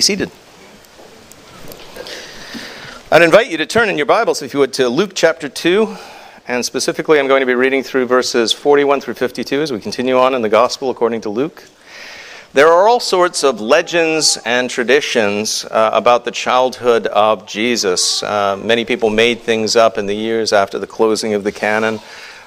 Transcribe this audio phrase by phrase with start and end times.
[0.00, 0.30] Seated.
[3.12, 5.96] I'd invite you to turn in your Bibles, if you would, to Luke chapter 2.
[6.46, 10.16] And specifically, I'm going to be reading through verses 41 through 52 as we continue
[10.16, 11.64] on in the Gospel according to Luke.
[12.52, 18.22] There are all sorts of legends and traditions uh, about the childhood of Jesus.
[18.22, 22.00] Uh, many people made things up in the years after the closing of the canon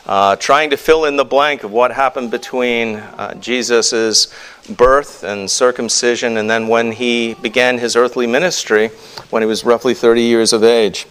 [0.05, 4.33] uh, trying to fill in the blank of what happened between uh, Jesus'
[4.69, 8.89] birth and circumcision and then when he began his earthly ministry
[9.29, 11.07] when he was roughly 30 years of age.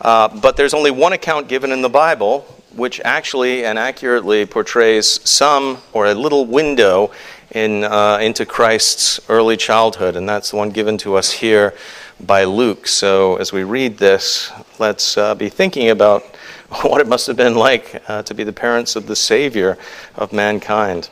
[0.00, 2.40] Uh, but there's only one account given in the Bible
[2.76, 7.10] which actually and accurately portrays some or a little window
[7.52, 11.74] in, uh, into Christ's early childhood, and that's the one given to us here
[12.20, 12.86] by Luke.
[12.86, 16.22] So as we read this, let's uh, be thinking about
[16.82, 19.78] what it must have been like uh, to be the parents of the Savior
[20.14, 21.08] of mankind.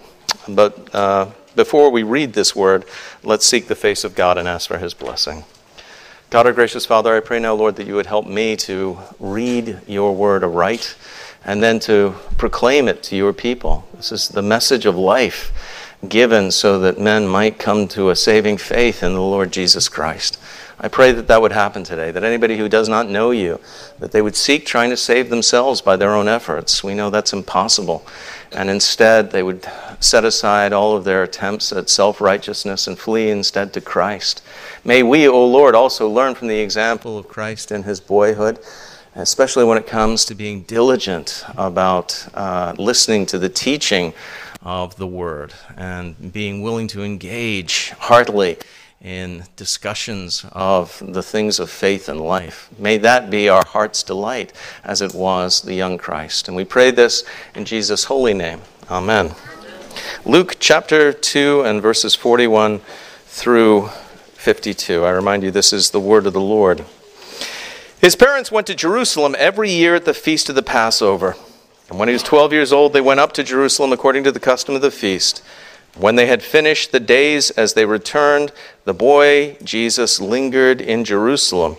[0.48, 2.84] But uh, before we read this word,
[3.22, 5.44] let's seek the face of God and ask for his blessing.
[6.30, 9.78] God, our gracious Father, I pray now, Lord, that you would help me to read
[9.86, 10.96] your word aright
[11.44, 13.86] and then to proclaim it to your people.
[13.94, 15.52] This is the message of life
[16.08, 20.38] given so that men might come to a saving faith in the Lord Jesus Christ.
[20.80, 23.60] I pray that that would happen today, that anybody who does not know you,
[24.00, 26.82] that they would seek trying to save themselves by their own efforts.
[26.82, 28.04] We know that's impossible.
[28.50, 29.64] And instead, they would
[30.00, 34.42] set aside all of their attempts at self righteousness and flee instead to Christ.
[34.84, 38.58] May we, O Lord, also learn from the example of Christ in his boyhood,
[39.14, 44.12] especially when it comes to being diligent about uh, listening to the teaching
[44.62, 48.58] of the Word and being willing to engage heartily
[49.04, 52.70] in discussions of the things of faith and life.
[52.78, 54.50] May that be our heart's delight
[54.82, 56.48] as it was the young Christ.
[56.48, 57.22] And we pray this
[57.54, 58.62] in Jesus' holy name.
[58.90, 59.34] Amen.
[60.24, 62.80] Luke chapter 2 and verses 41
[63.26, 63.88] through
[64.32, 65.04] 52.
[65.04, 66.86] I remind you, this is the word of the Lord.
[68.00, 71.36] His parents went to Jerusalem every year at the feast of the Passover.
[71.90, 74.40] And when he was 12 years old, they went up to Jerusalem according to the
[74.40, 75.42] custom of the feast.
[75.96, 78.52] When they had finished the days as they returned,
[78.84, 81.76] the boy Jesus lingered in Jerusalem.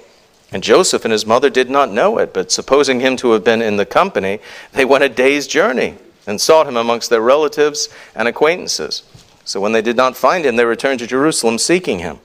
[0.52, 3.62] And Joseph and his mother did not know it, but supposing him to have been
[3.62, 4.40] in the company,
[4.72, 9.04] they went a day's journey and sought him amongst their relatives and acquaintances.
[9.44, 12.20] So when they did not find him, they returned to Jerusalem seeking him.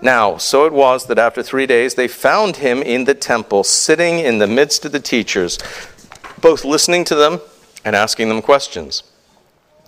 [0.00, 4.18] Now, so it was that after three days they found him in the temple, sitting
[4.18, 5.58] in the midst of the teachers,
[6.40, 7.40] both listening to them
[7.84, 9.02] and asking them questions.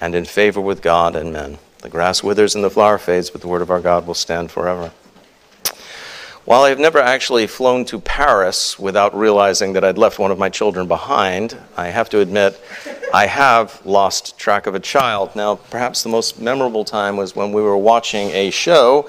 [0.00, 1.58] and in favor with God and men.
[1.82, 4.50] The grass withers and the flower fades, but the word of our God will stand
[4.50, 4.92] forever.
[6.44, 10.48] While I've never actually flown to Paris without realizing that I'd left one of my
[10.48, 12.60] children behind, I have to admit
[13.12, 15.34] I have lost track of a child.
[15.34, 19.08] Now, perhaps the most memorable time was when we were watching a show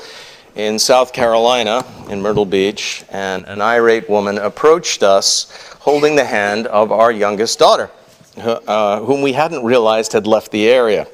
[0.56, 6.66] in South Carolina, in Myrtle Beach, and an irate woman approached us holding the hand
[6.66, 7.92] of our youngest daughter
[8.38, 11.08] uh, whom we hadn't realized had left the area.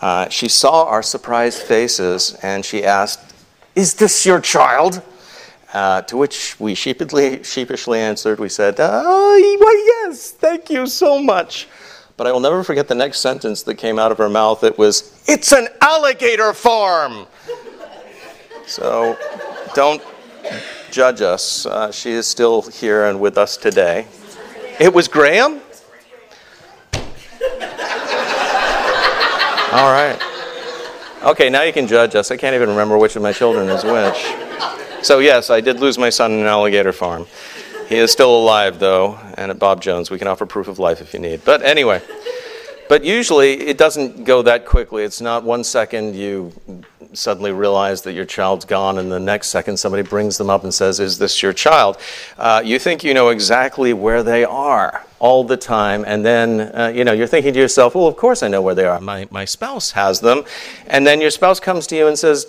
[0.00, 3.34] Uh, she saw our surprised faces and she asked,
[3.74, 5.02] Is this your child?
[5.72, 11.20] Uh, to which we sheepishly, sheepishly answered, We said, Oh, why, yes, thank you so
[11.20, 11.68] much.
[12.16, 14.64] But I will never forget the next sentence that came out of her mouth.
[14.64, 17.26] It was, It's an alligator farm!
[18.66, 19.16] so
[19.74, 20.02] don't
[20.90, 21.66] judge us.
[21.66, 24.06] Uh, she is still here and with us today.
[24.80, 25.60] It was Graham?
[29.70, 30.18] All right.
[31.22, 32.30] Okay, now you can judge us.
[32.30, 35.04] I can't even remember which of my children is which.
[35.04, 37.26] So, yes, I did lose my son in an alligator farm.
[37.86, 41.02] He is still alive, though, and at Bob Jones, we can offer proof of life
[41.02, 41.44] if you need.
[41.44, 42.00] But anyway,
[42.88, 45.04] but usually it doesn't go that quickly.
[45.04, 46.50] It's not one second you
[47.12, 50.72] suddenly realize that your child's gone, and the next second somebody brings them up and
[50.72, 51.98] says, Is this your child?
[52.38, 56.92] Uh, you think you know exactly where they are all the time, and then uh,
[56.94, 59.00] you know you're thinking to yourself, Well, of course I know where they are.
[59.00, 60.44] My, my spouse has them.
[60.86, 62.46] And then your spouse comes to you and says,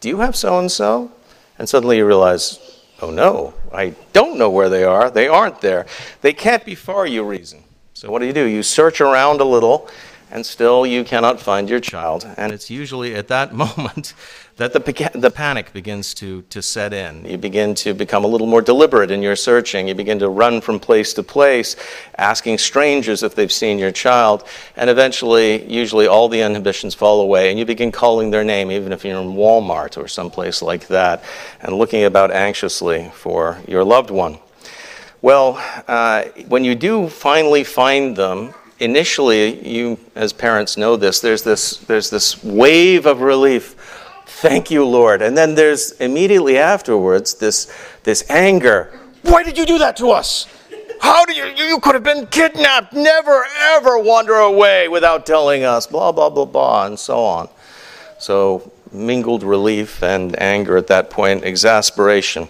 [0.00, 1.12] Do you have so and so?
[1.58, 2.58] And suddenly you realize,
[3.00, 5.10] Oh no, I don't know where they are.
[5.10, 5.86] They aren't there.
[6.20, 7.62] They can't be far, you reason.
[7.94, 8.44] So what do you do?
[8.44, 9.88] You search around a little
[10.30, 12.26] and still you cannot find your child.
[12.36, 14.14] And it's usually at that moment
[14.58, 17.24] that the, the panic begins to, to set in.
[17.24, 19.86] You begin to become a little more deliberate in your searching.
[19.86, 21.76] You begin to run from place to place,
[22.16, 24.44] asking strangers if they've seen your child.
[24.76, 28.92] And eventually, usually, all the inhibitions fall away, and you begin calling their name, even
[28.92, 31.22] if you're in Walmart or someplace like that,
[31.60, 34.38] and looking about anxiously for your loved one.
[35.22, 41.42] Well, uh, when you do finally find them, initially, you as parents know this, there's
[41.42, 43.76] this, there's this wave of relief
[44.40, 45.20] Thank you, Lord.
[45.20, 47.72] And then there's immediately afterwards this,
[48.04, 48.96] this anger.
[49.22, 50.46] Why did you do that to us?
[51.00, 52.92] How do you, you could have been kidnapped.
[52.92, 57.48] Never, ever wander away without telling us, blah, blah, blah, blah, and so on.
[58.20, 62.46] So, mingled relief and anger at that point, exasperation.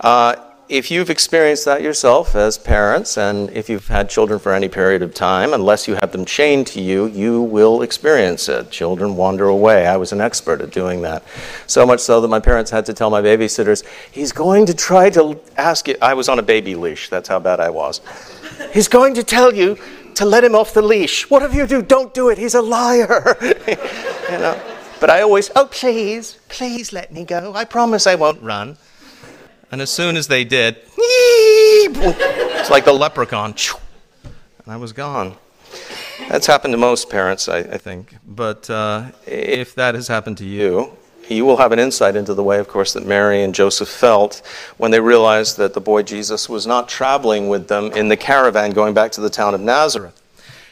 [0.00, 0.36] Uh,
[0.68, 5.02] if you've experienced that yourself as parents, and if you've had children for any period
[5.02, 8.70] of time, unless you have them chained to you, you will experience it.
[8.70, 9.86] Children wander away.
[9.86, 11.22] I was an expert at doing that.
[11.66, 15.10] So much so that my parents had to tell my babysitters, he's going to try
[15.10, 15.96] to ask you.
[16.00, 17.10] I was on a baby leash.
[17.10, 18.00] That's how bad I was.
[18.72, 19.76] He's going to tell you
[20.14, 21.28] to let him off the leash.
[21.28, 22.38] Whatever you do, don't do it.
[22.38, 23.36] He's a liar.
[23.42, 24.60] you know?
[25.00, 27.52] But I always, oh, please, please let me go.
[27.54, 28.78] I promise I won't run.
[29.74, 33.56] And as soon as they did, it's like the leprechaun,
[34.22, 35.34] and I was gone.
[36.28, 38.14] That's happened to most parents, I, I think.
[38.24, 40.96] But uh, if that has happened to you,
[41.28, 44.46] you will have an insight into the way, of course, that Mary and Joseph felt
[44.76, 48.70] when they realized that the boy Jesus was not traveling with them in the caravan
[48.70, 50.22] going back to the town of Nazareth.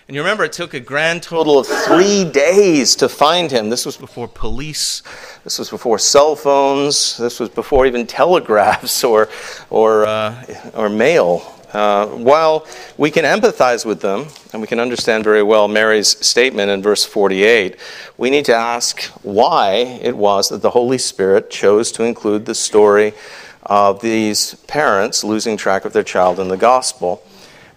[0.08, 3.70] And you remember it took a grand total of three days to find him.
[3.70, 5.02] This was before police,
[5.44, 9.28] this was before cell phones, this was before even telegraphs or,
[9.70, 11.56] or, uh, or mail.
[11.72, 12.66] Uh, while
[12.98, 17.04] we can empathize with them, and we can understand very well Mary's statement in verse
[17.04, 17.76] 48,
[18.18, 22.54] we need to ask why it was that the Holy Spirit chose to include the
[22.56, 23.14] story
[23.62, 27.22] of these parents losing track of their child in the gospel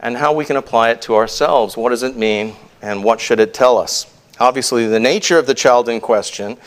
[0.06, 1.76] and how we can apply it to ourselves.
[1.76, 4.06] What does it mean, and what should it tell us?
[4.40, 6.58] Obviously, the nature of the child in question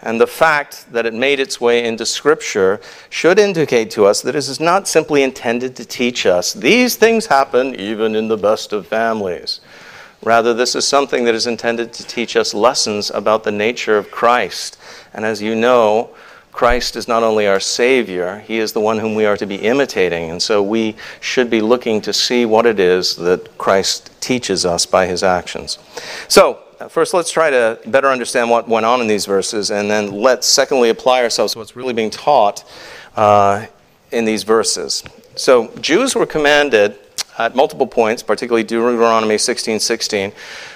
[0.00, 4.32] and the fact that it made its way into Scripture should indicate to us that
[4.32, 8.72] this is not simply intended to teach us these things happen even in the best
[8.72, 9.60] of families.
[10.22, 14.10] Rather, this is something that is intended to teach us lessons about the nature of
[14.10, 14.78] Christ.
[15.12, 16.16] And as you know,
[16.56, 19.56] Christ is not only our Savior, He is the one whom we are to be
[19.56, 20.30] imitating.
[20.30, 24.86] And so we should be looking to see what it is that Christ teaches us
[24.86, 25.78] by His actions.
[26.28, 30.10] So, first, let's try to better understand what went on in these verses, and then
[30.10, 32.64] let's secondly apply ourselves to what's really being taught
[33.16, 33.66] uh,
[34.10, 35.04] in these verses.
[35.34, 36.98] So, Jews were commanded
[37.38, 40.32] at multiple points, particularly Deuteronomy 16 16,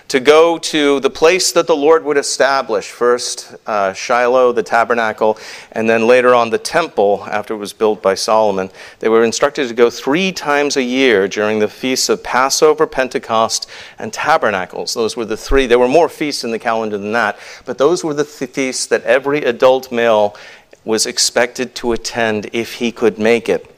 [0.09, 2.89] to go to the place that the Lord would establish.
[2.91, 5.39] First, uh, Shiloh, the tabernacle,
[5.73, 8.71] and then later on the temple after it was built by Solomon.
[8.99, 13.69] They were instructed to go three times a year during the feasts of Passover, Pentecost,
[13.99, 14.95] and Tabernacles.
[14.95, 15.67] Those were the three.
[15.67, 18.87] There were more feasts in the calendar than that, but those were the th- feasts
[18.87, 20.37] that every adult male
[20.85, 23.77] was expected to attend if he could make it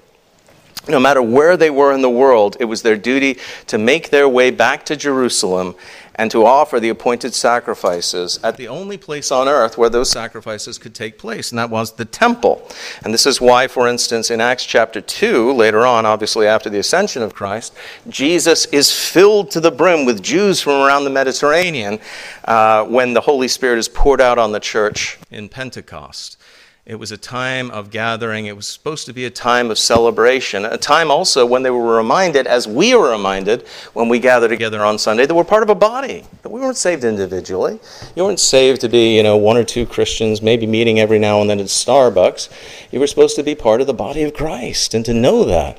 [0.88, 3.38] no matter where they were in the world, it was their duty
[3.68, 5.74] to make their way back to Jerusalem
[6.14, 10.78] and to offer the appointed sacrifices at the only place on earth where those sacrifices
[10.78, 12.68] could take place, and that was the temple.
[13.02, 16.78] And this is why, for instance, in Acts chapter 2, later on, obviously after the
[16.78, 17.74] ascension of Christ,
[18.08, 21.98] Jesus is filled to the brim with Jews from around the Mediterranean
[22.44, 26.36] uh, when the Holy Spirit is poured out on the church in Pentecost.
[26.84, 28.46] It was a time of gathering.
[28.46, 31.96] It was supposed to be a time of celebration, a time also when they were
[31.96, 33.62] reminded, as we are reminded
[33.92, 36.76] when we gather together on Sunday, that we're part of a body, that we weren't
[36.76, 37.78] saved individually.
[38.16, 41.40] You weren't saved to be, you know, one or two Christians, maybe meeting every now
[41.40, 42.48] and then at Starbucks.
[42.90, 45.78] You were supposed to be part of the body of Christ and to know that.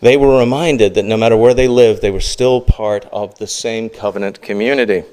[0.00, 3.46] They were reminded that no matter where they lived, they were still part of the
[3.46, 5.04] same covenant community.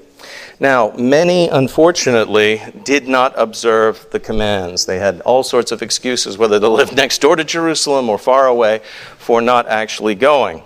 [0.60, 4.86] Now, many, unfortunately, did not observe the commands.
[4.86, 8.46] They had all sorts of excuses, whether they lived next door to Jerusalem or far
[8.46, 8.80] away,
[9.18, 10.62] for not actually going.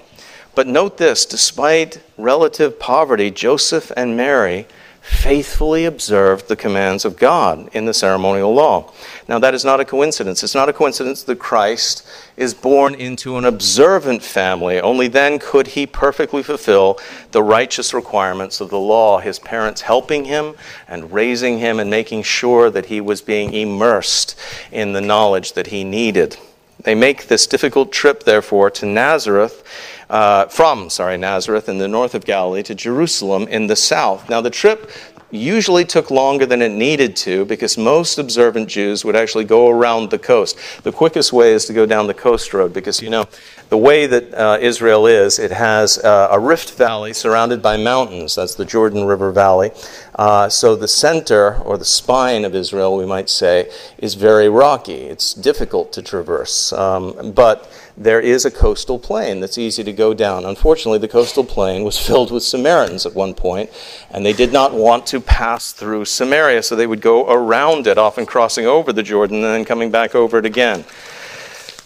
[0.55, 4.67] But note this despite relative poverty, Joseph and Mary
[5.09, 8.93] faithfully observed the commands of God in the ceremonial law.
[9.27, 10.43] Now, that is not a coincidence.
[10.43, 14.79] It's not a coincidence that Christ is born into an observant family.
[14.79, 17.01] Only then could he perfectly fulfill
[17.31, 20.55] the righteous requirements of the law, his parents helping him
[20.87, 24.39] and raising him and making sure that he was being immersed
[24.71, 26.37] in the knowledge that he needed.
[26.85, 29.65] They make this difficult trip, therefore, to Nazareth,
[30.11, 34.29] uh, from, sorry, Nazareth in the north of Galilee to Jerusalem in the south.
[34.29, 34.91] Now, the trip
[35.31, 40.11] usually took longer than it needed to because most observant Jews would actually go around
[40.11, 40.59] the coast.
[40.85, 43.27] The quickest way is to go down the coast road because, you know,
[43.69, 48.35] the way that uh, Israel is, it has uh, a rift valley surrounded by mountains.
[48.35, 49.71] That's the Jordan River Valley.
[50.19, 55.05] Uh, so the center, or the spine of Israel, we might say, is very rocky.
[55.05, 56.73] It's difficult to traverse.
[56.73, 60.45] Um, but there is a coastal plain that's easy to go down.
[60.45, 63.71] Unfortunately, the coastal plain was filled with Samaritans at one point,
[64.11, 67.97] and they did not want to pass through Samaria, so they would go around it,
[67.97, 70.85] often crossing over the Jordan and then coming back over it again.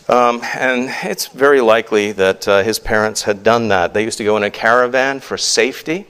[0.08, 3.92] Um, and it's very likely that uh, his parents had done that.
[3.92, 6.06] They used to go in a caravan for safety,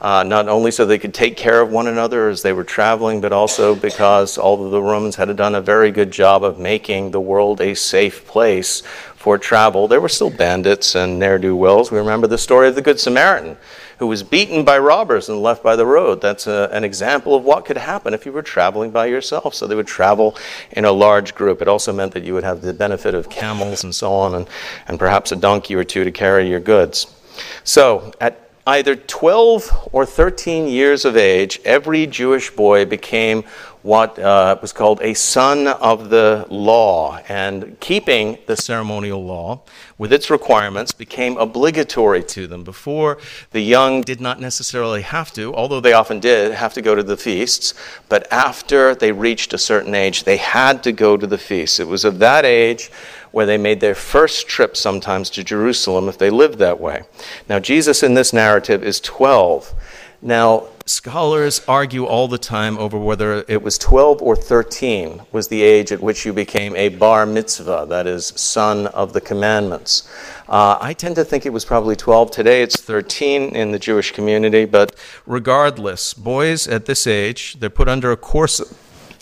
[0.00, 3.20] uh, not only so they could take care of one another as they were traveling,
[3.20, 7.20] but also because although the Romans had done a very good job of making the
[7.20, 8.82] world a safe place
[9.14, 11.90] for travel, there were still bandits and ne'er do wells.
[11.90, 13.56] We remember the story of the Good Samaritan
[14.00, 16.22] who was beaten by robbers and left by the road.
[16.22, 19.54] That's a, an example of what could happen if you were traveling by yourself.
[19.54, 20.38] So they would travel
[20.70, 21.60] in a large group.
[21.60, 24.48] It also meant that you would have the benefit of camels and so on, and,
[24.88, 27.14] and perhaps a donkey or two to carry your goods.
[27.62, 33.44] So at either 12 or 13 years of age, every Jewish boy became
[33.82, 37.18] what uh, was called a son of the law.
[37.28, 39.62] And keeping the ceremonial law
[39.96, 42.62] with its requirements became obligatory to them.
[42.62, 43.18] Before,
[43.52, 47.02] the young did not necessarily have to, although they often did, have to go to
[47.02, 47.72] the feasts.
[48.08, 51.80] But after they reached a certain age, they had to go to the feasts.
[51.80, 52.90] It was of that age
[53.32, 57.02] where they made their first trip sometimes to Jerusalem if they lived that way.
[57.48, 59.74] Now, Jesus in this narrative is 12.
[60.22, 65.62] Now, scholars argue all the time over whether it was 12 or 13 was the
[65.62, 70.10] age at which you became a bar mitzvah, that is, son of the commandments.
[70.48, 72.30] Uh, I tend to think it was probably 12.
[72.32, 74.94] Today it's 13 in the Jewish community, but
[75.24, 78.60] regardless, boys at this age, they're put under a course,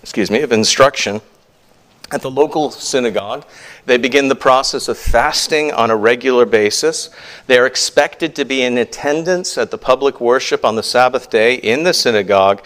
[0.03, 1.21] excuse me, of instruction
[2.11, 3.45] at the local synagogue.
[3.87, 7.11] They begin the process of fasting on a regular basis.
[7.47, 11.55] They are expected to be in attendance at the public worship on the Sabbath day
[11.55, 12.63] in the synagogue.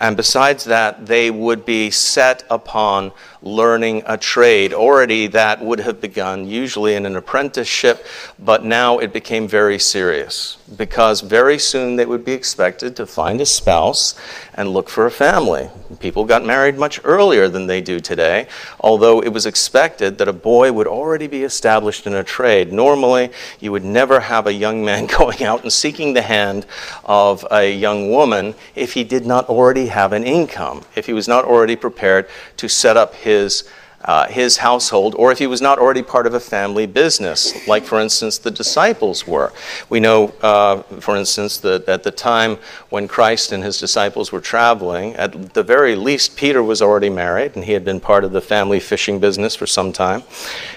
[0.00, 4.72] And besides that, they would be set upon learning a trade.
[4.72, 8.06] Already that would have begun, usually in an apprenticeship,
[8.38, 13.40] but now it became very serious because very soon they would be expected to find
[13.40, 14.14] a spouse
[14.54, 15.68] and look for a family.
[15.98, 18.46] People got married much earlier than they do today,
[18.78, 22.72] although it was expected that a boy would already be established in a trade.
[22.72, 26.66] Normally, you would never have a young man going out and seeking the hand
[27.04, 31.28] of a young woman if he did not already have an income, if he was
[31.28, 33.64] not already prepared to set up his
[34.02, 37.84] uh, his household, or if he was not already part of a family business, like,
[37.84, 39.52] for instance, the disciples were.
[39.90, 42.56] We know, uh, for instance, that at the time
[42.88, 47.56] when Christ and his disciples were traveling, at the very least, Peter was already married,
[47.56, 50.22] and he had been part of the family fishing business for some time.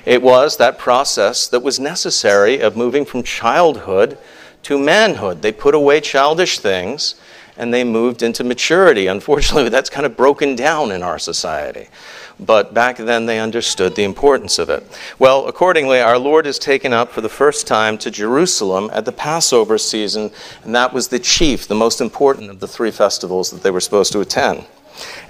[0.05, 4.17] It was that process that was necessary of moving from childhood
[4.63, 5.41] to manhood.
[5.41, 7.15] They put away childish things
[7.57, 9.07] and they moved into maturity.
[9.07, 11.87] Unfortunately, that's kind of broken down in our society
[12.39, 14.83] but back then they understood the importance of it.
[15.19, 19.11] Well, accordingly, our Lord is taken up for the first time to Jerusalem at the
[19.11, 20.31] Passover season,
[20.63, 23.79] and that was the chief, the most important of the three festivals that they were
[23.79, 24.65] supposed to attend.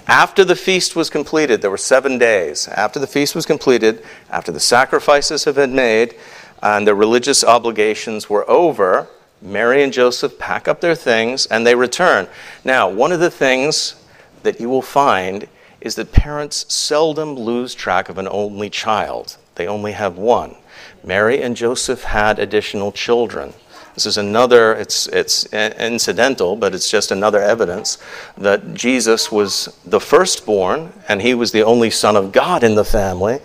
[0.06, 2.68] After the feast was completed, there were seven days.
[2.68, 6.14] After the feast was completed, after the sacrifices had been made,
[6.62, 9.08] and the religious obligations were over,
[9.44, 12.26] Mary and Joseph pack up their things and they return.
[12.64, 13.94] Now, one of the things
[14.42, 15.46] that you will find
[15.82, 19.36] is that parents seldom lose track of an only child.
[19.56, 20.56] They only have one.
[21.04, 23.52] Mary and Joseph had additional children.
[23.94, 27.98] This is another, it's, it's incidental, but it's just another evidence
[28.36, 32.84] that Jesus was the firstborn and he was the only Son of God in the
[32.84, 33.40] family,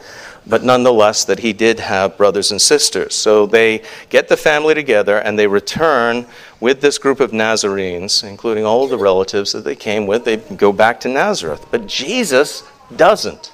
[0.47, 3.15] but nonetheless that he did have brothers and sisters.
[3.15, 6.25] So they get the family together and they return
[6.59, 10.25] with this group of Nazarenes, including all the relatives that they came with.
[10.25, 11.65] They go back to Nazareth.
[11.71, 12.63] But Jesus
[12.95, 13.53] doesn't.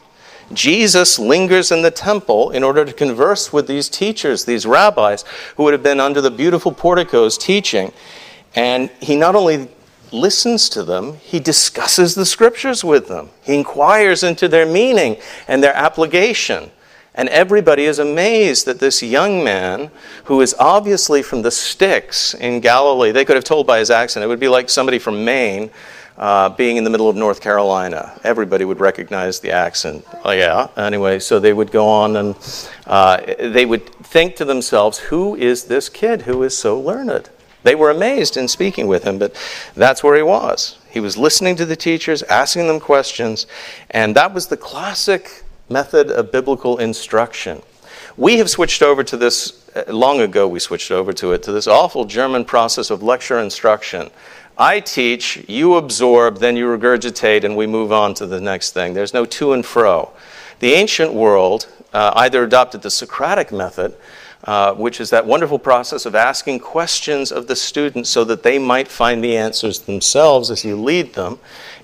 [0.53, 5.23] Jesus lingers in the temple in order to converse with these teachers, these rabbis,
[5.57, 7.91] who would have been under the beautiful porticos teaching.
[8.53, 9.69] And he not only
[10.11, 13.29] listens to them, he discusses the scriptures with them.
[13.43, 16.71] He inquires into their meaning and their application.
[17.13, 19.89] And everybody is amazed that this young man,
[20.25, 24.23] who is obviously from the sticks in Galilee, they could have told by his accent,
[24.23, 25.71] it would be like somebody from Maine,
[26.17, 28.19] uh, being in the middle of North Carolina.
[28.23, 30.05] Everybody would recognize the accent.
[30.23, 30.67] Oh, yeah.
[30.77, 32.35] Anyway, so they would go on and
[32.87, 37.29] uh, they would think to themselves, who is this kid who is so learned?
[37.65, 39.35] They were amazed in speaking with him, but
[39.75, 40.77] that's where he was.
[40.89, 43.47] He was listening to the teachers, asking them questions,
[43.89, 47.61] and that was the classic method of biblical instruction.
[48.17, 51.51] We have switched over to this, uh, long ago we switched over to it, to
[51.51, 54.11] this awful German process of lecture instruction
[54.57, 58.93] I teach, you absorb, then you regurgitate, and we move on to the next thing.
[58.93, 60.11] There's no to and fro.
[60.59, 63.95] The ancient world uh, either adopted the Socratic method,
[64.45, 68.59] uh, which is that wonderful process of asking questions of the students so that they
[68.59, 71.39] might find the answers themselves as you lead them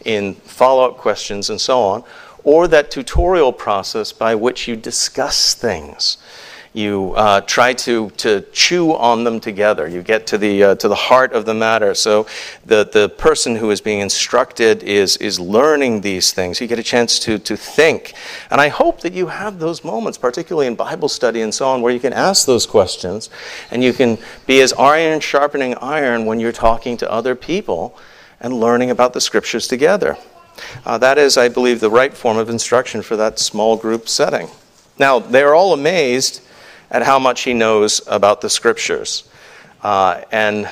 [0.05, 2.03] in follow up questions and so on,
[2.43, 6.17] or that tutorial process by which you discuss things
[6.73, 9.87] you uh, try to, to chew on them together.
[9.87, 11.93] You get to the, uh, to the heart of the matter.
[11.93, 12.27] So
[12.65, 16.61] the, the person who is being instructed is, is learning these things.
[16.61, 18.13] You get a chance to, to think.
[18.49, 21.81] And I hope that you have those moments, particularly in Bible study and so on,
[21.81, 23.29] where you can ask those questions
[23.69, 27.97] and you can be as iron sharpening iron when you're talking to other people
[28.39, 30.17] and learning about the scriptures together.
[30.85, 34.47] Uh, that is, I believe, the right form of instruction for that small group setting.
[34.97, 36.41] Now, they're all amazed
[36.91, 39.23] at how much he knows about the scriptures.
[39.81, 40.69] Uh, and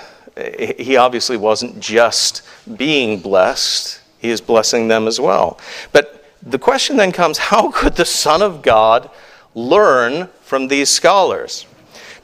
[0.78, 2.44] he obviously wasn't just
[2.78, 5.60] being blessed, he is blessing them as well.
[5.92, 9.10] But the question then comes how could the Son of God
[9.56, 11.66] learn from these scholars?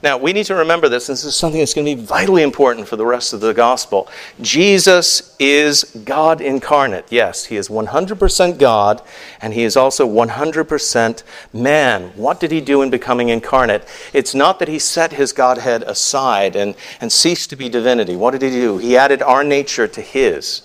[0.06, 1.08] Now, we need to remember this.
[1.08, 4.08] This is something that's going to be vitally important for the rest of the gospel.
[4.40, 7.06] Jesus is God incarnate.
[7.10, 9.02] Yes, he is 100% God,
[9.42, 12.12] and he is also 100% man.
[12.14, 13.84] What did he do in becoming incarnate?
[14.12, 18.14] It's not that he set his Godhead aside and, and ceased to be divinity.
[18.14, 18.78] What did he do?
[18.78, 20.62] He added our nature to his.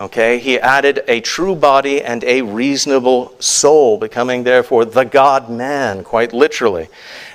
[0.00, 6.02] Okay, he added a true body and a reasonable soul, becoming therefore the God man,
[6.02, 6.88] quite literally.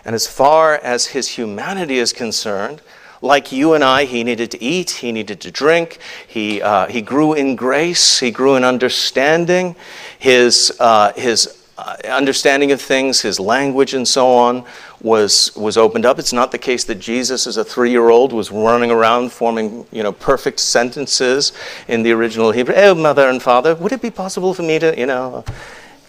[0.04, 2.82] And as far as his humanity is concerned,
[3.22, 7.02] like you and I, he needed to eat, he needed to drink, he, uh, he
[7.02, 9.78] grew in grace, he grew in understanding.
[10.20, 14.66] His, uh, his uh, understanding of things, his language, and so on
[15.02, 16.20] was, was opened up.
[16.20, 19.86] It's not the case that Jesus, as a three year old, was running around forming
[19.90, 21.54] you know, perfect sentences
[21.88, 22.76] in the original Hebrew.
[22.76, 25.46] Oh, mother and father, would it be possible for me to, you know,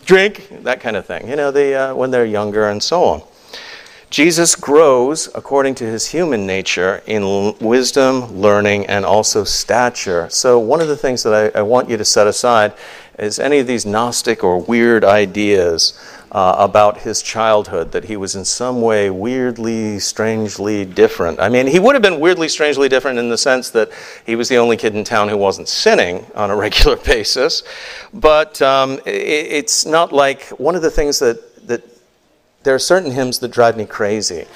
[0.07, 0.49] drink?
[0.65, 3.23] That kind of thing, you know, the, uh, when they're younger and so on.
[4.11, 10.29] Jesus grows according to his human nature in wisdom, learning, and also stature.
[10.31, 12.75] So, one of the things that I, I want you to set aside
[13.21, 15.93] is any of these Gnostic or weird ideas
[16.33, 21.41] uh, about his childhood, that he was in some way weirdly, strangely different.
[21.41, 23.91] I mean, he would have been weirdly, strangely different in the sense that
[24.25, 27.63] he was the only kid in town who wasn't sinning on a regular basis.
[28.15, 31.83] But um, it, it's not like one of the things that, that
[32.63, 34.47] there are certain hymns that drive me crazy.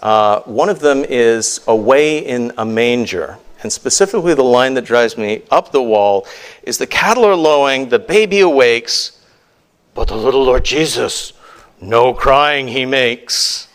[0.00, 3.38] Uh, one of them is Away in a Manger.
[3.62, 6.26] And specifically, the line that drives me up the wall
[6.62, 9.18] is the cattle are lowing, the baby awakes,
[9.94, 11.32] but the little Lord Jesus,
[11.80, 13.68] no crying he makes.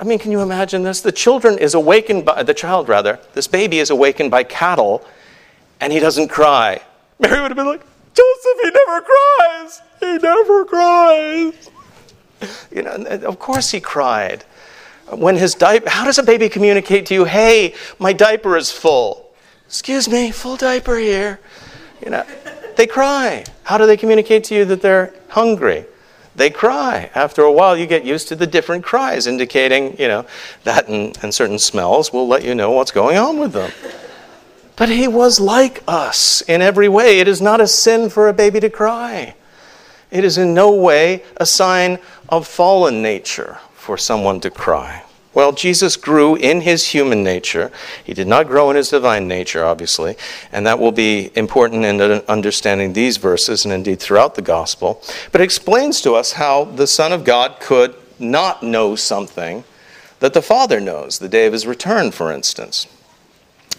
[0.00, 1.00] I mean, can you imagine this?
[1.00, 5.06] The children is awakened by the child rather, this baby is awakened by cattle,
[5.80, 6.80] and he doesn't cry.
[7.20, 7.82] Mary would have been like,
[8.14, 9.82] Joseph, he never cries.
[10.00, 11.70] He never cries.
[12.70, 14.44] You know, of course he cried
[15.10, 19.30] when his diaper, how does a baby communicate to you, hey, my diaper is full?
[19.66, 21.40] Excuse me, full diaper here.
[22.04, 22.26] You know,
[22.76, 23.44] they cry.
[23.64, 25.86] How do they communicate to you that they're hungry?
[26.34, 27.10] They cry.
[27.14, 30.26] After a while, you get used to the different cries, indicating, you know,
[30.64, 33.70] that and, and certain smells will let you know what's going on with them.
[34.76, 37.20] But he was like us in every way.
[37.20, 39.34] It is not a sin for a baby to cry.
[40.10, 45.02] It is in no way a sign of fallen nature for someone to cry?
[45.34, 47.72] Well, Jesus grew in his human nature.
[48.04, 50.14] He did not grow in his divine nature, obviously,
[50.52, 55.02] and that will be important in understanding these verses and indeed throughout the gospel.
[55.32, 59.64] But it explains to us how the Son of God could not know something
[60.20, 62.86] that the Father knows, the day of his return, for instance.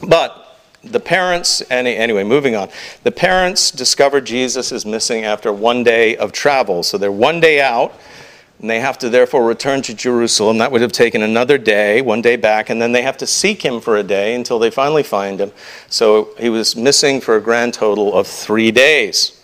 [0.05, 2.67] But the parents, any, anyway, moving on.
[3.03, 6.83] The parents discover Jesus is missing after one day of travel.
[6.83, 7.93] So they're one day out
[8.63, 10.59] and they have to therefore return to Jerusalem.
[10.59, 13.61] That would have taken another day, one day back, and then they have to seek
[13.61, 15.51] him for a day until they finally find him.
[15.89, 19.37] So he was missing for a grand total of three days.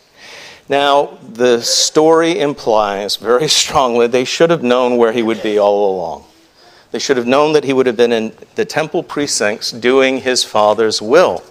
[0.69, 5.93] Now, the story implies very strongly they should have known where he would be all
[5.97, 6.23] along.
[6.91, 10.45] They should have known that he would have been in the temple precincts doing his
[10.45, 11.43] father's will.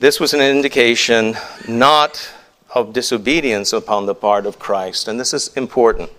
[0.00, 1.36] This was an indication
[1.68, 2.32] not
[2.74, 6.10] of disobedience upon the part of Christ, and this is important.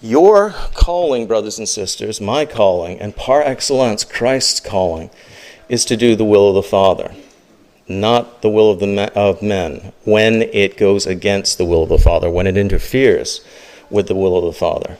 [0.00, 5.10] Your calling, brothers and sisters, my calling, and par excellence, Christ's calling,
[5.68, 7.14] is to do the will of the Father,
[7.88, 11.98] not the will of, the of men, when it goes against the will of the
[11.98, 13.40] Father, when it interferes
[13.90, 14.98] with the will of the Father.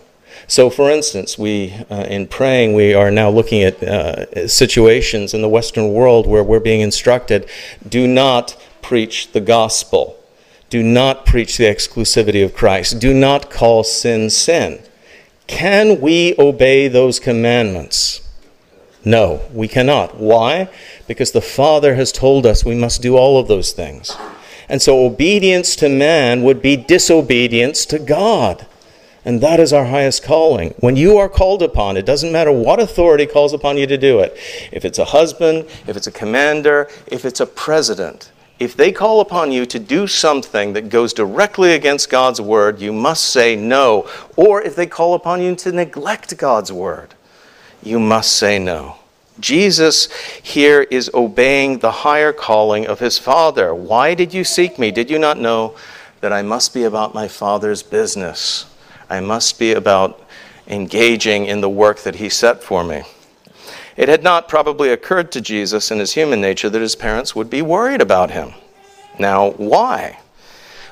[0.48, 5.42] So, for instance, we, uh, in praying, we are now looking at uh, situations in
[5.42, 7.48] the Western world where we're being instructed
[7.88, 10.16] do not preach the gospel.
[10.70, 12.98] Do not preach the exclusivity of Christ.
[12.98, 14.80] Do not call sin sin.
[15.48, 18.20] Can we obey those commandments?
[19.04, 20.18] No, we cannot.
[20.18, 20.68] Why?
[21.08, 24.14] Because the Father has told us we must do all of those things.
[24.68, 28.66] And so obedience to man would be disobedience to God.
[29.24, 30.74] And that is our highest calling.
[30.78, 34.20] When you are called upon, it doesn't matter what authority calls upon you to do
[34.20, 34.36] it.
[34.70, 39.20] If it's a husband, if it's a commander, if it's a president, if they call
[39.20, 44.08] upon you to do something that goes directly against God's word, you must say no.
[44.36, 47.14] Or if they call upon you to neglect God's word,
[47.82, 48.96] you must say no.
[49.40, 50.10] Jesus
[50.42, 53.72] here is obeying the higher calling of his Father.
[53.72, 54.90] Why did you seek me?
[54.90, 55.76] Did you not know
[56.20, 58.66] that I must be about my Father's business?
[59.08, 60.20] I must be about
[60.66, 63.02] engaging in the work that he set for me.
[63.98, 67.50] It had not probably occurred to Jesus in his human nature that his parents would
[67.50, 68.54] be worried about him.
[69.18, 70.20] Now, why?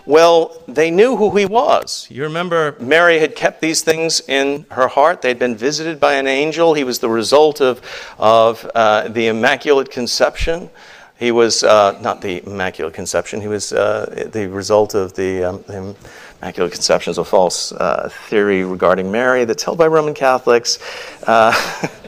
[0.04, 2.08] Well, they knew who he was.
[2.10, 5.22] You remember Mary had kept these things in her heart.
[5.22, 6.74] They'd been visited by an angel.
[6.74, 7.80] He was the result of,
[8.18, 10.68] of uh, the Immaculate Conception.
[11.16, 15.64] He was uh, not the Immaculate Conception, he was uh, the result of the, um,
[15.68, 15.94] the
[16.40, 20.80] Immaculate Conception is a false uh, theory regarding Mary that's held by Roman Catholics.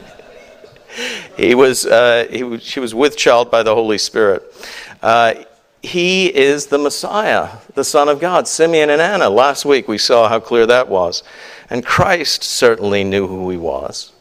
[1.37, 4.43] He was, uh, he, she was with child by the Holy Spirit.
[5.01, 5.35] Uh,
[5.81, 8.47] he is the Messiah, the Son of God.
[8.47, 11.23] Simeon and Anna, last week we saw how clear that was.
[11.69, 14.11] And Christ certainly knew who he was.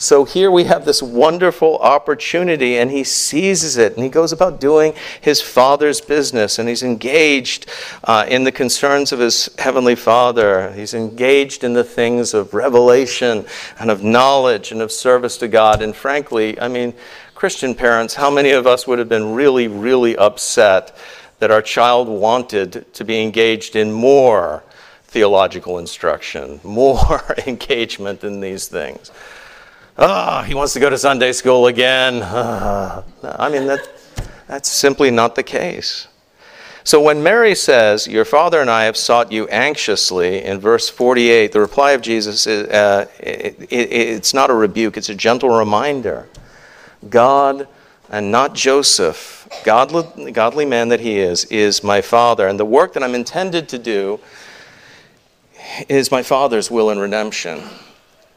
[0.00, 4.58] So here we have this wonderful opportunity, and he seizes it, and he goes about
[4.58, 7.70] doing his father's business, and he's engaged
[8.04, 10.72] uh, in the concerns of his heavenly father.
[10.72, 13.44] He's engaged in the things of revelation
[13.78, 15.82] and of knowledge and of service to God.
[15.82, 16.94] And frankly, I mean,
[17.34, 20.96] Christian parents, how many of us would have been really, really upset
[21.40, 24.62] that our child wanted to be engaged in more
[25.04, 29.10] theological instruction, more engagement in these things?
[30.00, 32.22] Oh, he wants to go to Sunday school again.
[32.22, 33.88] Uh, I mean, that,
[34.48, 36.08] that's simply not the case.
[36.82, 41.52] So when Mary says, Your father and I have sought you anxiously, in verse 48,
[41.52, 45.50] the reply of Jesus is uh, it, it, it's not a rebuke, it's a gentle
[45.50, 46.26] reminder.
[47.08, 47.68] God
[48.08, 52.48] and not Joseph, godly, godly man that he is, is my father.
[52.48, 54.18] And the work that I'm intended to do
[55.88, 57.62] is my father's will and redemption.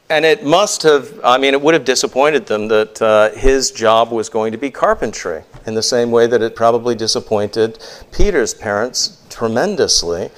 [0.09, 4.11] And it must have, I mean, it would have disappointed them that uh, his job
[4.11, 7.79] was going to be carpentry, in the same way that it probably disappointed
[8.11, 10.29] Peter's parents tremendously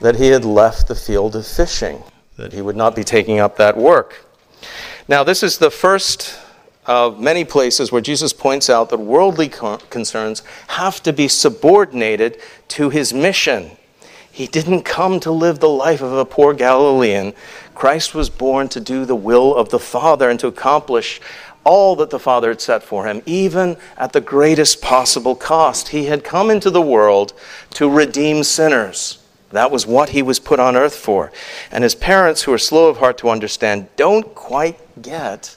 [0.00, 2.02] that he had left the field of fishing,
[2.36, 4.24] that he would not be taking up that work.
[5.06, 6.38] Now, this is the first
[6.86, 12.90] of many places where Jesus points out that worldly concerns have to be subordinated to
[12.90, 13.72] his mission.
[14.32, 17.34] He didn't come to live the life of a poor Galilean
[17.80, 21.18] Christ was born to do the will of the Father and to accomplish
[21.64, 25.88] all that the Father had set for him, even at the greatest possible cost.
[25.88, 27.32] He had come into the world
[27.70, 29.24] to redeem sinners.
[29.48, 31.32] That was what he was put on earth for.
[31.72, 35.56] And his parents, who are slow of heart to understand, don't quite get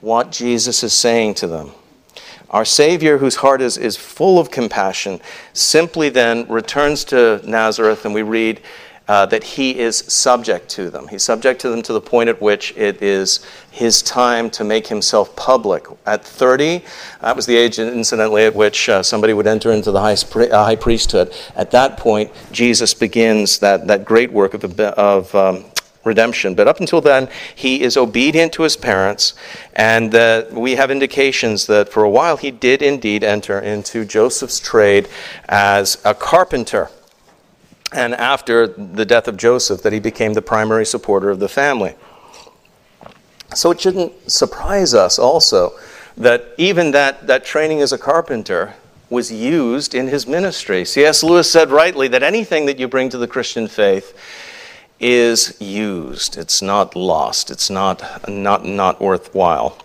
[0.00, 1.72] what Jesus is saying to them.
[2.48, 5.20] Our Savior, whose heart is, is full of compassion,
[5.52, 8.60] simply then returns to Nazareth, and we read,
[9.08, 11.08] uh, that he is subject to them.
[11.08, 14.88] He's subject to them to the point at which it is his time to make
[14.88, 15.86] himself public.
[16.06, 16.84] At 30,
[17.20, 20.64] that was the age, incidentally, at which uh, somebody would enter into the high, uh,
[20.64, 21.32] high, priesthood.
[21.54, 25.64] At that point, Jesus begins that, that great work of, of um,
[26.04, 26.54] redemption.
[26.54, 29.34] But up until then, he is obedient to his parents,
[29.74, 30.12] and
[30.52, 35.08] we have indications that for a while he did indeed enter into Joseph's trade
[35.48, 36.90] as a carpenter
[37.92, 41.94] and after the death of Joseph, that he became the primary supporter of the family.
[43.54, 45.72] So it shouldn't surprise us also
[46.16, 48.74] that even that, that training as a carpenter
[49.08, 50.84] was used in his ministry.
[50.84, 51.22] C.S.
[51.22, 54.18] Lewis said rightly that anything that you bring to the Christian faith
[54.98, 56.36] is used.
[56.36, 57.50] It's not lost.
[57.50, 59.78] It's not, not, not worthwhile.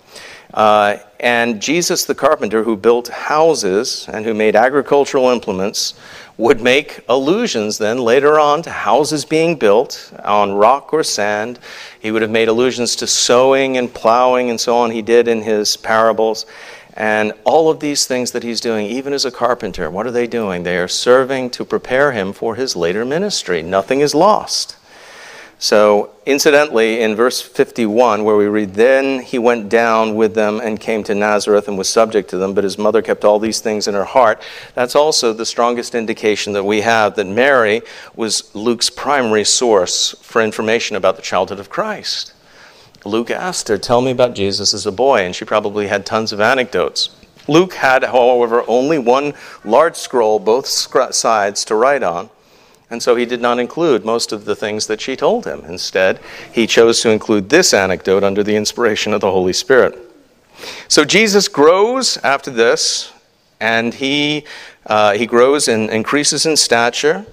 [0.54, 5.94] Uh, and Jesus, the carpenter, who built houses and who made agricultural implements,
[6.42, 11.60] would make allusions then later on to houses being built on rock or sand.
[12.00, 15.44] He would have made allusions to sowing and plowing and so on, he did in
[15.44, 16.48] his parables.
[16.96, 20.26] And all of these things that he's doing, even as a carpenter, what are they
[20.26, 20.64] doing?
[20.64, 23.62] They are serving to prepare him for his later ministry.
[23.62, 24.78] Nothing is lost.
[25.62, 30.80] So, incidentally, in verse 51, where we read, Then he went down with them and
[30.80, 33.88] came to Nazareth and was subject to them, but his mother kept all these things
[33.88, 34.42] in her heart.
[34.74, 37.84] That's also the strongest indication that we have that Mary
[38.16, 42.34] was Luke's primary source for information about the childhood of Christ.
[43.06, 46.34] Luke asked her, Tell me about Jesus as a boy, and she probably had tons
[46.34, 47.12] of anecdotes.
[47.48, 52.32] Luke had, however, only one large scroll, both sides, to write on.
[52.92, 55.64] And so he did not include most of the things that she told him.
[55.66, 56.20] Instead,
[56.52, 59.98] he chose to include this anecdote under the inspiration of the Holy Spirit.
[60.90, 63.14] So Jesus grows after this,
[63.62, 64.44] and he,
[64.86, 67.26] uh, he grows and increases in stature,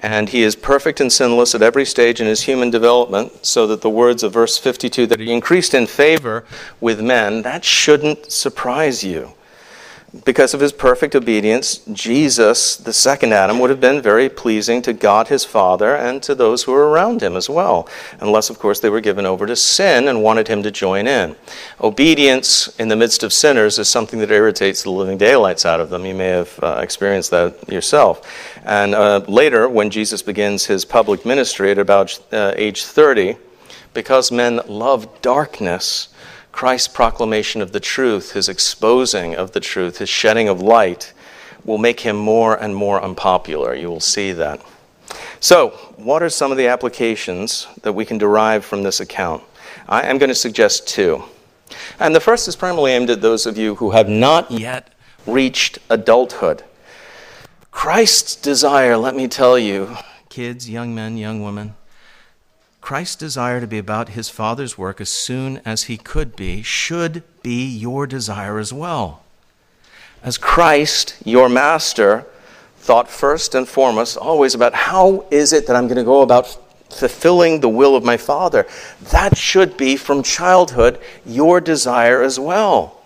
[0.00, 3.82] and he is perfect and sinless at every stage in his human development, so that
[3.82, 6.44] the words of verse 52 that he increased in favor
[6.80, 9.32] with men, that shouldn't surprise you
[10.24, 14.92] because of his perfect obedience, Jesus, the second Adam, would have been very pleasing to
[14.92, 17.88] God his Father and to those who were around him as well,
[18.20, 21.34] unless, of course, they were given over to sin and wanted him to join in.
[21.80, 25.90] Obedience in the midst of sinners is something that irritates the living daylights out of
[25.90, 26.06] them.
[26.06, 28.56] You may have uh, experienced that yourself.
[28.64, 33.36] And uh, later, when Jesus begins his public ministry at about uh, age 30,
[33.94, 36.08] because men love darkness,
[36.54, 41.12] Christ's proclamation of the truth, his exposing of the truth, his shedding of light,
[41.64, 43.74] will make him more and more unpopular.
[43.74, 44.64] You will see that.
[45.40, 49.42] So, what are some of the applications that we can derive from this account?
[49.88, 51.24] I am going to suggest two.
[51.98, 54.92] And the first is primarily aimed at those of you who have not yet
[55.26, 56.62] reached adulthood.
[57.72, 59.96] Christ's desire, let me tell you,
[60.28, 61.74] kids, young men, young women,
[62.84, 67.22] Christ's desire to be about his Father's work as soon as he could be should
[67.42, 69.22] be your desire as well.
[70.22, 72.26] As Christ, your Master,
[72.76, 76.58] thought first and foremost always about how is it that I'm going to go about
[76.90, 78.66] fulfilling the will of my Father,
[79.12, 83.02] that should be from childhood your desire as well.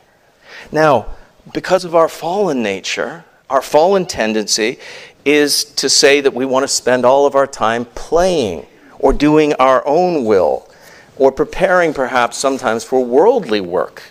[0.72, 1.06] Now,
[1.54, 4.80] because of our fallen nature, our fallen tendency
[5.24, 8.66] is to say that we want to spend all of our time playing
[8.98, 10.68] or doing our own will,
[11.16, 14.02] or preparing perhaps sometimes for worldly work.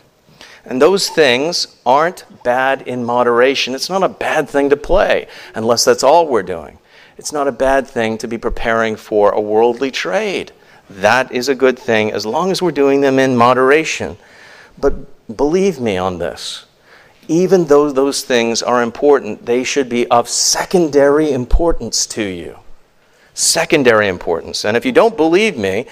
[0.65, 3.73] And those things aren't bad in moderation.
[3.73, 6.78] It's not a bad thing to play, unless that's all we're doing.
[7.17, 10.52] It's not a bad thing to be preparing for a worldly trade.
[10.89, 14.17] That is a good thing as long as we're doing them in moderation.
[14.78, 16.65] But believe me on this.
[17.30, 22.60] Even though those things are important, they should be of secondary importance to you
[23.38, 24.65] secondary importance.
[24.65, 25.86] And if you don't believe me,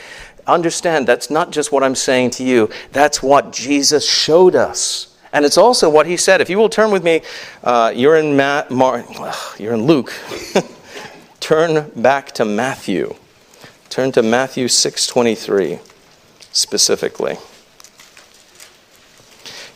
[0.47, 5.15] understand that's not just what I'm saying to you, that's what Jesus showed us.
[5.31, 6.41] And it's also what he said.
[6.41, 7.21] If you will turn with me,
[7.63, 9.05] uh, you're in Ma- Mar-
[9.59, 10.13] you're in Luke.
[11.39, 13.15] turn back to Matthew.
[13.89, 15.79] Turn to Matthew 6:23
[16.51, 17.37] specifically.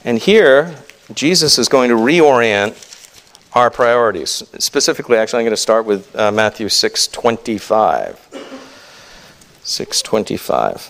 [0.03, 0.75] And here
[1.13, 2.88] Jesus is going to reorient
[3.53, 4.43] our priorities.
[4.59, 8.17] Specifically, actually, I'm going to start with uh, Matthew 6:25.
[9.63, 10.89] 6:25.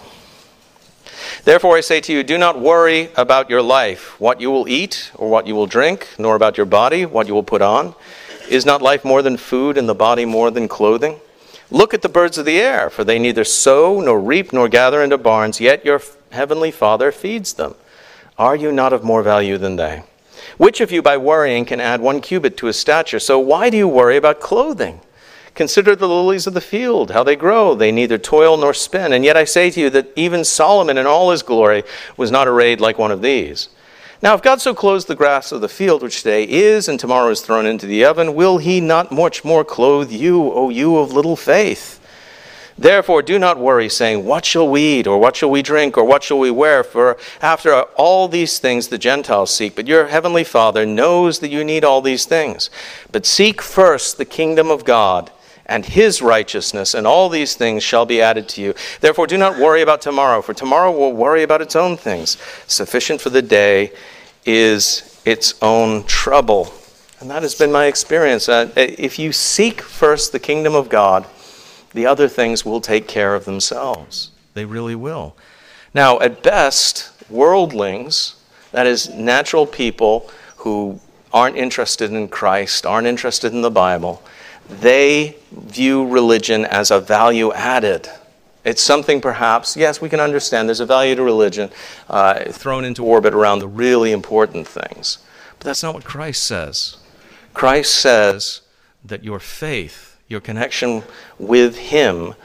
[1.44, 5.12] Therefore I say to you, do not worry about your life, what you will eat
[5.16, 7.96] or what you will drink, nor about your body, what you will put on.
[8.50, 11.20] Is not life more than food and the body more than clothing?
[11.72, 15.04] Look at the birds of the air, for they neither sow nor reap nor gather
[15.04, 17.76] into barns, yet your heavenly Father feeds them.
[18.38, 20.04] Are you not of more value than they?
[20.60, 23.20] Which of you by worrying can add one cubit to his stature?
[23.20, 25.00] So why do you worry about clothing?
[25.56, 27.76] Consider the lilies of the field, how they grow.
[27.76, 29.14] They neither toil nor spin.
[29.14, 31.84] And yet I say to you that even Solomon in all his glory
[32.18, 33.70] was not arrayed like one of these.
[34.22, 37.30] Now, if God so clothes the grass of the field, which today is and tomorrow
[37.30, 41.14] is thrown into the oven, will he not much more clothe you, O you of
[41.14, 41.99] little faith?
[42.80, 46.06] Therefore, do not worry, saying, What shall we eat, or what shall we drink, or
[46.06, 46.82] what shall we wear?
[46.82, 49.76] For after all these things the Gentiles seek.
[49.76, 52.70] But your heavenly Father knows that you need all these things.
[53.12, 55.30] But seek first the kingdom of God
[55.66, 58.74] and his righteousness, and all these things shall be added to you.
[59.02, 62.38] Therefore, do not worry about tomorrow, for tomorrow will worry about its own things.
[62.66, 63.92] Sufficient for the day
[64.46, 66.74] is its own trouble.
[67.20, 68.48] And that has been my experience.
[68.48, 71.26] Uh, if you seek first the kingdom of God,
[71.92, 74.32] the other things will take care of themselves.
[74.54, 75.36] They really will.
[75.94, 78.36] Now, at best, worldlings
[78.72, 81.00] That is, natural people who
[81.34, 84.22] aren't interested in Christ, aren't interested in the Bible,
[84.70, 88.10] they view religion as a value added.
[88.64, 91.72] It's something perhaps, yes, we can understand there's a value to religion
[92.10, 95.18] uh, thrown into orbit around the really important things.
[95.58, 96.98] But that's not what Christ says.
[97.54, 98.62] Christ says
[99.04, 101.04] that your faith, your connection
[101.38, 102.36] with Him,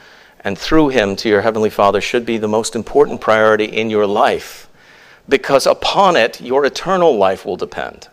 [0.43, 4.07] and through Him to your Heavenly Father should be the most important priority in your
[4.07, 4.67] life,
[5.29, 8.09] because upon it, your eternal life will depend.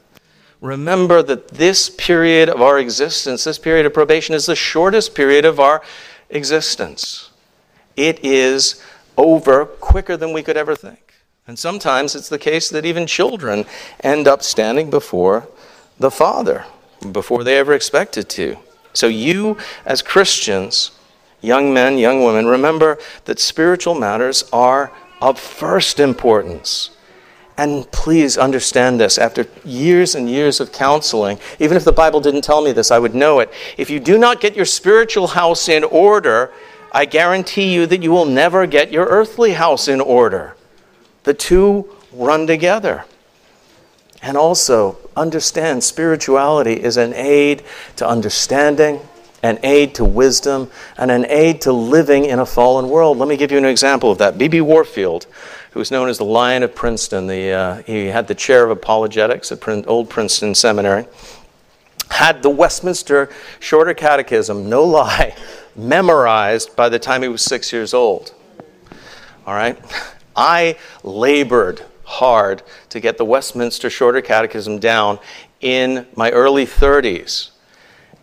[0.60, 5.44] Remember that this period of our existence, this period of probation, is the shortest period
[5.44, 5.82] of our
[6.30, 7.30] existence.
[7.96, 8.80] It is
[9.16, 11.14] over quicker than we could ever think.
[11.46, 13.64] And sometimes it's the case that even children
[14.00, 15.48] end up standing before
[15.98, 16.64] the Father
[17.10, 18.56] before they ever expected to.
[18.92, 20.92] So, you as Christians,
[21.40, 26.90] young men, young women, remember that spiritual matters are of first importance.
[27.56, 29.18] And please understand this.
[29.18, 32.98] After years and years of counseling, even if the Bible didn't tell me this, I
[32.98, 33.52] would know it.
[33.76, 36.50] If you do not get your spiritual house in order,
[36.92, 40.56] I guarantee you that you will never get your earthly house in order.
[41.24, 43.04] The two run together.
[44.22, 47.62] And also, understand spirituality is an aid
[47.96, 49.00] to understanding,
[49.42, 53.18] an aid to wisdom, and an aid to living in a fallen world.
[53.18, 54.38] Let me give you an example of that.
[54.38, 54.60] B.B.
[54.60, 55.26] Warfield,
[55.72, 58.70] who was known as the Lion of Princeton, the, uh, he had the chair of
[58.70, 61.06] apologetics at Prin- Old Princeton Seminary,
[62.10, 65.34] had the Westminster Shorter Catechism, no lie,
[65.76, 68.34] memorized by the time he was six years old.
[69.46, 69.78] All right?
[70.36, 75.18] I labored hard to get the Westminster Shorter Catechism down
[75.60, 77.50] in my early 30s.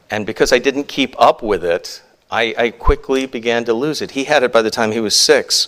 [0.09, 4.11] And because I didn't keep up with it, I, I, quickly began to lose it.
[4.11, 5.67] He had it by the time he was six.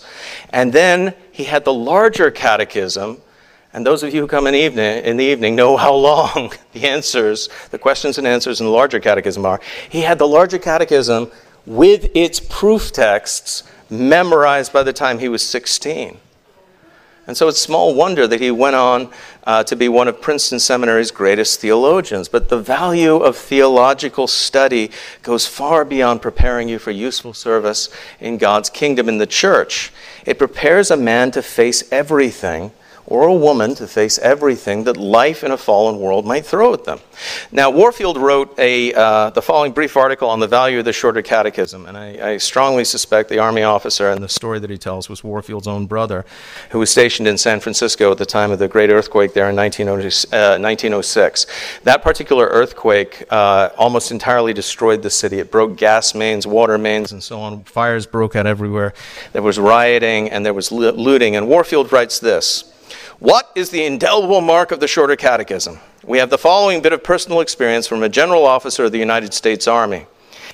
[0.51, 3.19] And then he had the larger catechism.
[3.73, 6.87] And those of you who come in, evening, in the evening know how long the
[6.87, 9.59] answers, the questions and answers in the larger catechism are.
[9.89, 11.31] He had the larger catechism
[11.65, 16.19] with its proof texts memorized by the time he was 16.
[17.27, 19.09] And so it's small wonder that he went on
[19.43, 22.27] uh, to be one of Princeton Seminary's greatest theologians.
[22.27, 28.37] But the value of theological study goes far beyond preparing you for useful service in
[28.37, 29.91] God's kingdom in the church.
[30.25, 32.71] It prepares a man to face everything
[33.05, 36.85] or a woman to face everything that life in a fallen world might throw at
[36.85, 36.99] them.
[37.51, 41.21] Now, Warfield wrote a, uh, the following brief article on the value of the Shorter
[41.21, 45.09] Catechism, and I, I, strongly suspect the Army officer and the story that he tells
[45.09, 46.25] was Warfield's own brother,
[46.69, 49.55] who was stationed in San Francisco at the time of the great earthquake there in
[49.55, 51.45] 1906.
[51.45, 51.49] Uh,
[51.83, 55.39] that particular earthquake uh, almost entirely destroyed the city.
[55.39, 57.63] It broke gas mains, water mains, and so on.
[57.63, 58.93] Fires broke out everywhere.
[59.33, 61.35] There was rioting and there was looting.
[61.35, 62.70] And Warfield writes this.
[63.21, 65.79] What is the indelible mark of the Shorter Catechism?
[66.03, 69.35] We have the following bit of personal experience from a general officer of the United
[69.35, 70.07] States Army.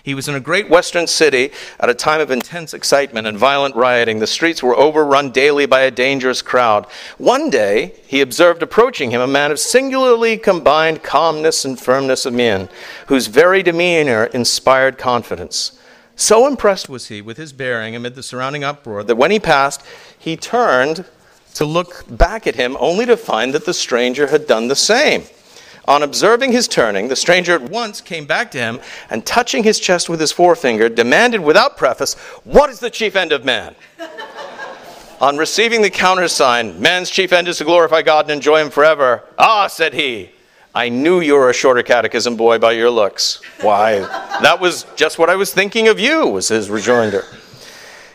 [0.04, 3.78] He was in a great western city at a time of intense excitement and violent
[3.78, 4.20] rioting.
[4.20, 6.86] The streets were overrun daily by a dangerous crowd.
[7.18, 12.34] One day, he observed approaching him a man of singularly combined calmness and firmness of
[12.34, 12.68] mien,
[13.06, 15.80] whose very demeanor inspired confidence.
[16.18, 19.82] So impressed was he with his bearing amid the surrounding uproar that when he passed,
[20.20, 21.06] he turned
[21.58, 25.24] to look back at him, only to find that the stranger had done the same.
[25.88, 29.80] On observing his turning, the stranger at once came back to him and, touching his
[29.80, 33.76] chest with his forefinger, demanded without preface, What is the chief end of man?
[35.20, 39.24] On receiving the countersign, Man's chief end is to glorify God and enjoy Him forever.
[39.40, 40.30] Ah, said he,
[40.76, 43.42] I knew you were a shorter catechism boy by your looks.
[43.62, 44.02] Why,
[44.44, 47.24] that was just what I was thinking of you, was his rejoinder.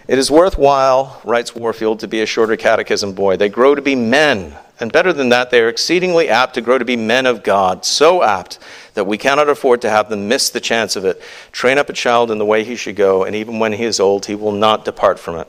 [0.09, 3.37] It is worthwhile, writes Warfield, to be a shorter catechism boy.
[3.37, 4.57] They grow to be men.
[4.81, 7.85] And better than that, they are exceedingly apt to grow to be men of God,
[7.85, 8.59] so apt
[8.95, 11.23] that we cannot afford to have them miss the chance of it.
[11.53, 14.01] Train up a child in the way he should go, and even when he is
[14.01, 15.47] old, he will not depart from it.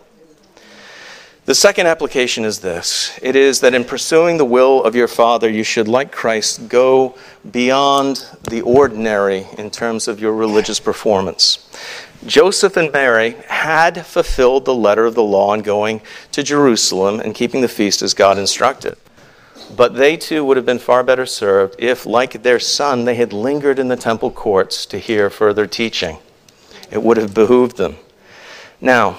[1.45, 5.49] The second application is this it is that in pursuing the will of your Father,
[5.49, 7.15] you should, like Christ, go
[7.51, 11.69] beyond the ordinary in terms of your religious performance.
[12.25, 17.35] Joseph and Mary had fulfilled the letter of the law in going to Jerusalem and
[17.35, 18.95] keeping the feast as God instructed.
[19.75, 23.33] But they too would have been far better served if, like their son, they had
[23.33, 26.19] lingered in the temple courts to hear further teaching.
[26.91, 27.97] It would have behooved them.
[28.79, 29.17] Now,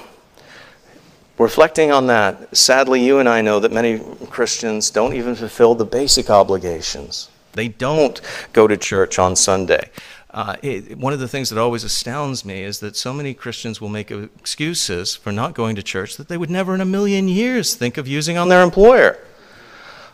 [1.38, 4.00] reflecting on that, sadly, you and I know that many
[4.30, 7.28] Christians don't even fulfill the basic obligations.
[7.52, 8.20] They don't
[8.52, 9.90] go to church on Sunday.
[10.34, 13.80] Uh, it, one of the things that always astounds me is that so many Christians
[13.80, 17.28] will make excuses for not going to church that they would never in a million
[17.28, 19.16] years think of using on their employer.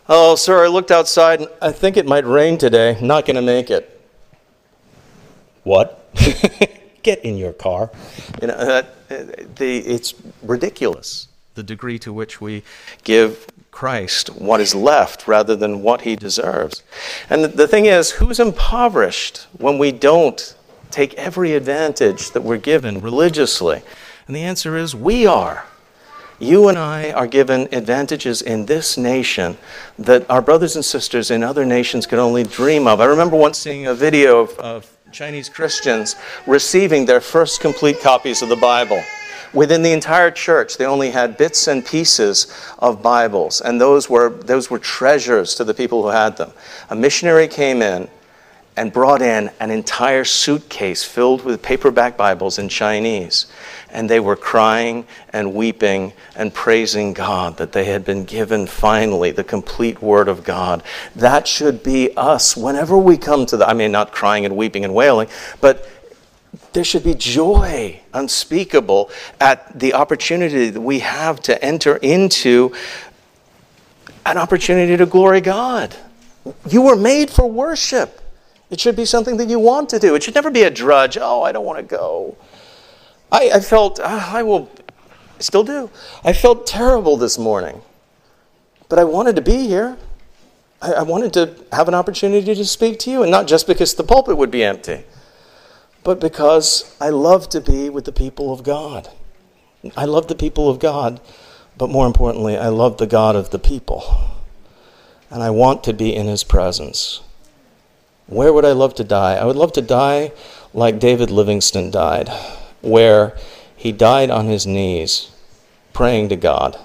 [0.07, 2.99] Oh, sir, I looked outside and I think it might rain today.
[3.01, 3.99] Not going to make it.
[5.63, 6.07] What?
[7.03, 7.89] Get in your car.
[8.41, 10.13] You know, uh, the, it's
[10.43, 12.63] ridiculous the degree to which we
[13.03, 16.83] give Christ what is left rather than what he deserves.
[17.29, 20.55] And the, thing is, who's impoverished when we don't
[20.91, 23.81] take every advantage that we're given religiously?
[24.27, 25.65] And the answer is we are.
[26.37, 29.57] You and I are given advantages in this nation
[29.99, 32.99] that our brothers and sisters in other nations could only dream of.
[32.99, 36.15] I remember once seeing a video of, of Chinese Christians
[36.47, 39.03] receiving their first complete copies of the Bible.
[39.53, 42.47] Within the entire church, they only had bits and pieces
[42.79, 46.51] of Bibles, and those were, those were treasures to the people who had them.
[46.89, 48.07] A missionary came in
[48.77, 53.47] and brought in an entire suitcase filled with paperback Bibles in Chinese.
[53.89, 59.31] And they were crying and weeping and praising God that they had been given finally
[59.31, 60.83] the complete Word of God.
[61.15, 64.85] That should be us whenever we come to the, I mean, not crying and weeping
[64.85, 65.27] and wailing,
[65.59, 65.85] but
[66.73, 72.73] there should be joy unspeakable at the opportunity that we have to enter into
[74.25, 75.95] an opportunity to glory God.
[76.69, 78.19] You were made for worship.
[78.69, 80.15] It should be something that you want to do.
[80.15, 81.17] It should never be a drudge.
[81.19, 82.37] Oh, I don't want to go.
[83.31, 84.69] I, I felt, uh, I will,
[85.39, 85.89] still do.
[86.23, 87.81] I felt terrible this morning,
[88.89, 89.97] but I wanted to be here.
[90.81, 93.93] I, I wanted to have an opportunity to speak to you, and not just because
[93.93, 95.03] the pulpit would be empty
[96.03, 99.09] but because I love to be with the people of God.
[99.95, 101.19] I love the people of God,
[101.77, 104.03] but more importantly, I love the God of the people.
[105.29, 107.21] And I want to be in his presence.
[108.27, 109.35] Where would I love to die?
[109.35, 110.31] I would love to die
[110.73, 112.29] like David Livingstone died,
[112.81, 113.37] where
[113.75, 115.31] he died on his knees,
[115.93, 116.77] praying to God.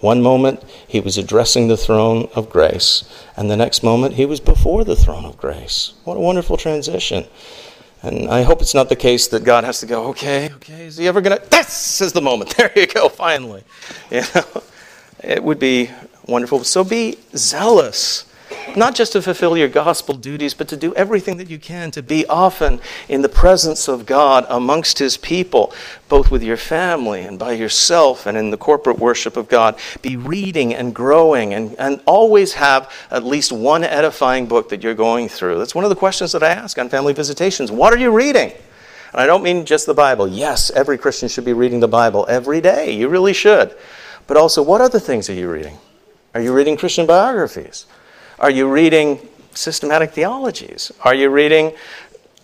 [0.00, 3.04] One moment he was addressing the throne of grace,
[3.36, 5.92] and the next moment he was before the throne of grace.
[6.04, 7.26] What a wonderful transition.
[8.02, 10.96] And I hope it's not the case that God has to go, okay, okay, is
[10.96, 11.50] he ever going to?
[11.50, 12.54] This is the moment.
[12.56, 13.62] There you go, finally.
[14.10, 14.62] You know,
[15.22, 15.90] it would be
[16.26, 16.64] wonderful.
[16.64, 18.24] So be zealous
[18.76, 22.02] not just to fulfill your gospel duties, but to do everything that you can to
[22.02, 25.72] be often in the presence of God amongst His people,
[26.08, 29.78] both with your family and by yourself and in the corporate worship of God.
[30.02, 34.94] Be reading and growing and, and always have at least one edifying book that you're
[34.94, 35.58] going through.
[35.58, 37.70] That's one of the questions that I ask on family visitations.
[37.70, 38.52] What are you reading?
[39.12, 40.28] And I don't mean just the Bible.
[40.28, 42.92] Yes, every Christian should be reading the Bible every day.
[42.92, 43.74] You really should.
[44.26, 45.78] But also, what other things are you reading?
[46.34, 47.86] Are you reading Christian biographies?
[48.40, 49.20] Are you reading
[49.52, 50.90] systematic theologies?
[51.02, 51.74] Are you reading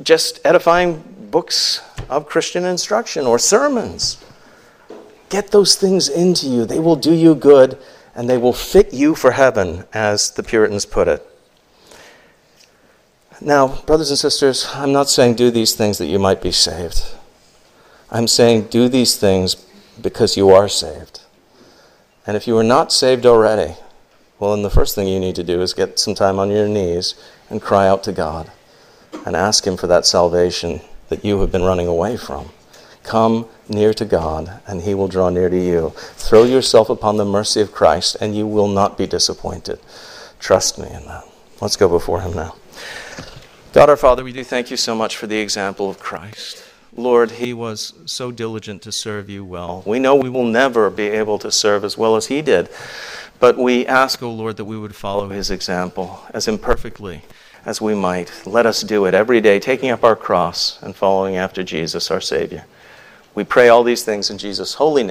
[0.02, 1.80] just edifying books
[2.10, 4.22] of Christian instruction or sermons?
[5.30, 6.66] Get those things into you.
[6.66, 7.78] They will do you good
[8.14, 11.26] and they will fit you for heaven, as the Puritans put it.
[13.42, 17.04] Now, brothers and sisters, I'm not saying do these things that you might be saved.
[18.10, 19.54] I'm saying do these things
[20.00, 21.20] because you are saved.
[22.26, 23.76] And if you are not saved already,
[24.38, 26.68] well, then the first thing you need to do is get some time on your
[26.68, 27.14] knees
[27.48, 28.50] and cry out to God
[29.24, 32.50] and ask Him for that salvation that you have been running away from.
[33.02, 35.92] Come near to God, and He will draw near to you.
[35.96, 39.78] Throw yourself upon the mercy of Christ, and you will not be disappointed.
[40.38, 41.24] Trust me in that.
[41.60, 42.56] Let's go before Him now.
[43.72, 46.62] God our Father, we do thank you so much for the example of Christ.
[46.96, 49.82] Lord, he was so diligent to serve you well.
[49.84, 52.70] We know we will never be able to serve as well as he did.
[53.38, 57.22] But we ask, O oh Lord, that we would follow his example as imperfectly
[57.66, 58.46] as we might.
[58.46, 62.20] Let us do it every day, taking up our cross and following after Jesus, our
[62.20, 62.64] Savior.
[63.34, 65.04] We pray all these things in Jesus' holy name.